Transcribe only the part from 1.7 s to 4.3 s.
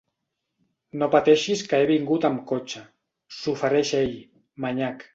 que he vingut amb cotxe —s'ofereix ell,